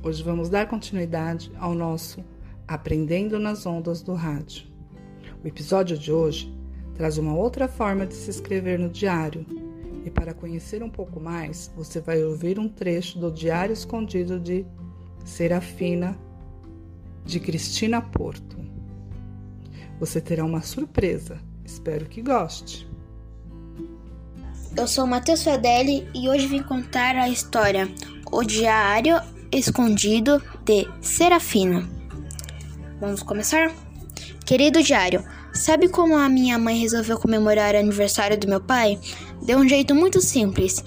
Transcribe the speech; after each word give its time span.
Hoje 0.00 0.22
vamos 0.22 0.48
dar 0.48 0.68
continuidade 0.68 1.50
ao 1.58 1.74
nosso 1.74 2.24
Aprendendo 2.68 3.36
nas 3.40 3.66
Ondas 3.66 4.00
do 4.00 4.14
Rádio. 4.14 4.64
O 5.42 5.46
episódio 5.48 5.98
de 5.98 6.12
hoje 6.12 6.54
traz 6.94 7.18
uma 7.18 7.34
outra 7.34 7.66
forma 7.66 8.06
de 8.06 8.14
se 8.14 8.30
escrever 8.30 8.78
no 8.78 8.88
diário. 8.88 9.44
E 10.04 10.10
para 10.10 10.32
conhecer 10.32 10.84
um 10.84 10.88
pouco 10.88 11.18
mais, 11.18 11.72
você 11.76 12.00
vai 12.00 12.22
ouvir 12.22 12.60
um 12.60 12.68
trecho 12.68 13.18
do 13.18 13.30
Diário 13.30 13.72
Escondido 13.72 14.38
de 14.38 14.64
Serafina, 15.24 16.16
de 17.24 17.40
Cristina 17.40 18.00
Porto. 18.00 18.56
Você 19.98 20.20
terá 20.20 20.44
uma 20.44 20.62
surpresa. 20.62 21.40
Espero 21.64 22.06
que 22.06 22.22
goste. 22.22 22.88
Eu 24.76 24.86
sou 24.86 25.08
Matheus 25.08 25.42
Fedeli 25.42 26.08
e 26.14 26.28
hoje 26.28 26.46
vim 26.46 26.62
contar 26.62 27.16
a 27.16 27.28
história 27.28 27.88
O 28.30 28.44
Diário 28.44 29.16
Escondido 29.50 30.42
de 30.64 30.86
Serafina. 31.00 31.88
Vamos 33.00 33.22
começar? 33.22 33.72
Querido 34.44 34.82
diário, 34.82 35.24
sabe 35.54 35.88
como 35.88 36.16
a 36.16 36.28
minha 36.28 36.58
mãe 36.58 36.78
resolveu 36.78 37.18
comemorar 37.18 37.74
o 37.74 37.78
aniversário 37.78 38.38
do 38.38 38.46
meu 38.46 38.60
pai? 38.60 38.98
Deu 39.42 39.58
um 39.58 39.68
jeito 39.68 39.94
muito 39.94 40.20
simples, 40.20 40.84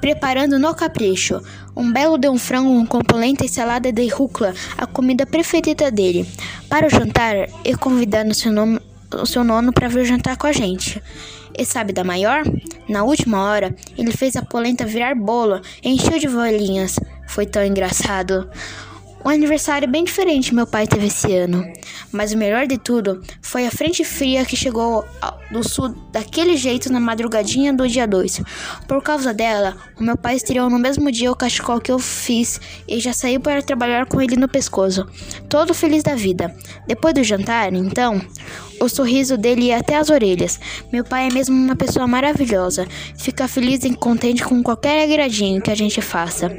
preparando 0.00 0.58
no 0.58 0.74
capricho 0.74 1.42
um 1.76 1.92
belo 1.92 2.16
de 2.16 2.28
um 2.28 2.38
frango 2.38 2.86
com 2.86 3.00
polenta 3.00 3.44
e 3.44 3.48
salada 3.48 3.90
de 3.90 4.06
rúcula, 4.08 4.54
a 4.78 4.86
comida 4.86 5.26
preferida 5.26 5.90
dele. 5.90 6.26
Para 6.68 6.86
o 6.86 6.90
jantar, 6.90 7.48
e 7.64 7.74
convidando 7.74 8.34
seu, 8.34 8.52
nome, 8.52 8.80
o 9.12 9.26
seu 9.26 9.42
nono 9.42 9.72
para 9.72 9.88
vir 9.88 10.04
jantar 10.04 10.36
com 10.36 10.46
a 10.46 10.52
gente. 10.52 11.02
E 11.58 11.64
sabe 11.64 11.92
da 11.92 12.04
maior? 12.04 12.42
Na 12.88 13.02
última 13.02 13.42
hora, 13.42 13.74
ele 13.98 14.12
fez 14.12 14.36
a 14.36 14.42
polenta 14.42 14.84
virar 14.84 15.14
bolo 15.14 15.60
encheu 15.82 16.18
de 16.18 16.28
bolinhas. 16.28 16.96
Foi 17.26 17.46
tão 17.46 17.64
engraçado. 17.64 18.48
Um 19.24 19.28
aniversário 19.28 19.88
bem 19.88 20.04
diferente 20.04 20.54
meu 20.54 20.66
pai 20.66 20.86
teve 20.86 21.06
esse 21.06 21.34
ano. 21.34 21.66
Mas 22.12 22.32
o 22.32 22.38
melhor 22.38 22.66
de 22.66 22.78
tudo 22.78 23.22
foi 23.56 23.64
a 23.64 23.70
frente 23.70 24.04
fria 24.04 24.44
que 24.44 24.54
chegou 24.54 25.02
do 25.50 25.66
sul 25.66 25.88
daquele 26.12 26.58
jeito 26.58 26.92
na 26.92 27.00
madrugadinha 27.00 27.72
do 27.72 27.88
dia 27.88 28.06
2. 28.06 28.42
Por 28.86 29.02
causa 29.02 29.32
dela, 29.32 29.74
o 29.98 30.04
meu 30.04 30.14
pai 30.14 30.36
estreou 30.36 30.68
no 30.68 30.78
mesmo 30.78 31.10
dia 31.10 31.32
o 31.32 31.34
cachecol 31.34 31.80
que 31.80 31.90
eu 31.90 31.98
fiz 31.98 32.60
e 32.86 33.00
já 33.00 33.14
saiu 33.14 33.40
para 33.40 33.62
trabalhar 33.62 34.04
com 34.04 34.20
ele 34.20 34.36
no 34.36 34.46
pescoço. 34.46 35.06
Todo 35.48 35.72
feliz 35.72 36.02
da 36.02 36.14
vida. 36.14 36.54
Depois 36.86 37.14
do 37.14 37.24
jantar, 37.24 37.72
então, 37.72 38.20
o 38.78 38.90
sorriso 38.90 39.38
dele 39.38 39.68
ia 39.68 39.78
até 39.78 39.96
as 39.96 40.10
orelhas. 40.10 40.60
Meu 40.92 41.02
pai 41.02 41.28
é 41.28 41.32
mesmo 41.32 41.56
uma 41.56 41.74
pessoa 41.74 42.06
maravilhosa. 42.06 42.86
Fica 43.16 43.48
feliz 43.48 43.82
e 43.84 43.94
contente 43.94 44.44
com 44.44 44.62
qualquer 44.62 45.02
agradinho 45.02 45.62
que 45.62 45.70
a 45.70 45.74
gente 45.74 46.02
faça. 46.02 46.54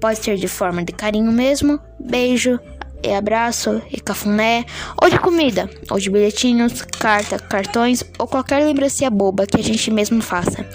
Pode 0.00 0.20
ser 0.20 0.36
de 0.36 0.46
forma 0.46 0.84
de 0.84 0.92
carinho 0.92 1.32
mesmo, 1.32 1.80
beijo, 1.98 2.60
e 3.06 3.14
abraço, 3.14 3.80
e 3.90 4.00
cafuné, 4.00 4.64
ou 5.00 5.08
de 5.08 5.18
comida, 5.18 5.70
ou 5.90 5.98
de 5.98 6.10
bilhetinhos, 6.10 6.82
carta, 6.82 7.38
cartões 7.38 8.04
ou 8.18 8.26
qualquer 8.26 8.64
lembrança 8.64 9.08
boba 9.10 9.46
que 9.46 9.60
a 9.60 9.62
gente 9.62 9.90
mesmo 9.90 10.20
faça. 10.22 10.66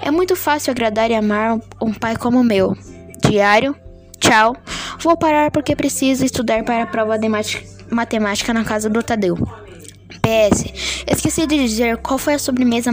É 0.00 0.10
muito 0.10 0.36
fácil 0.36 0.70
agradar 0.70 1.10
e 1.10 1.14
amar 1.14 1.58
um 1.80 1.92
pai 1.92 2.16
como 2.16 2.40
o 2.40 2.44
meu. 2.44 2.76
Diário, 3.28 3.74
tchau. 4.18 4.56
Vou 5.00 5.16
parar 5.16 5.50
porque 5.50 5.74
preciso 5.74 6.24
estudar 6.24 6.62
para 6.64 6.82
a 6.82 6.86
prova 6.86 7.18
de 7.18 7.28
matemática 7.90 8.52
na 8.52 8.64
casa 8.64 8.88
do 8.88 9.02
Tadeu. 9.02 9.36
PS, 10.22 11.04
esqueci 11.10 11.46
de 11.46 11.56
dizer 11.56 11.96
qual 11.98 12.18
foi 12.18 12.34
a 12.34 12.38
sobremesa. 12.38 12.90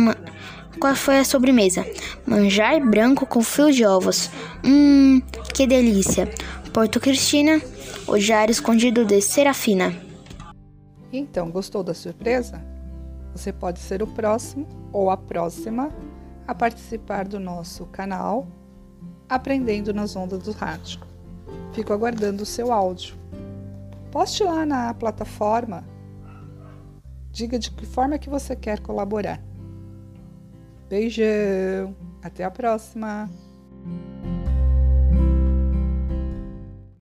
Qual 0.80 0.96
foi 0.96 1.20
a 1.20 1.26
sobremesa? 1.26 1.86
Manjar 2.26 2.80
branco 2.86 3.26
com 3.26 3.42
fio 3.42 3.72
de 3.72 3.86
ovos. 3.86 4.30
Hum, 4.64 5.22
que 5.54 5.68
delícia. 5.68 6.28
Porto 6.74 7.00
Cristina, 7.00 7.62
o 8.08 8.18
diário 8.18 8.52
escondido 8.52 9.04
de 9.04 9.22
Serafina. 9.22 9.94
Então, 11.12 11.52
gostou 11.52 11.84
da 11.84 11.94
surpresa? 11.94 12.62
Você 13.34 13.52
pode 13.52 13.80
ser 13.80 14.02
o 14.02 14.08
próximo 14.08 14.68
ou 14.94 15.10
a 15.10 15.18
próxima 15.18 15.90
a 16.48 16.56
participar 16.56 17.28
do 17.28 17.40
nosso 17.40 17.86
canal 17.88 18.48
Aprendendo 19.28 19.94
nas 19.94 20.16
Ondas 20.16 20.44
do 20.44 20.52
Rádio. 20.52 21.02
Fico 21.74 21.94
aguardando 21.94 22.44
o 22.44 22.46
seu 22.46 22.72
áudio. 22.72 23.16
Poste 24.12 24.44
lá 24.44 24.66
na 24.66 24.94
plataforma 24.94 25.84
Diga 27.32 27.60
de 27.60 27.70
que 27.72 27.86
forma 27.86 28.18
que 28.18 28.30
você 28.30 28.56
quer 28.56 28.80
colaborar. 28.80 29.42
Beijão, 30.90 31.96
até 32.24 32.44
a 32.44 32.50
próxima! 32.50 33.30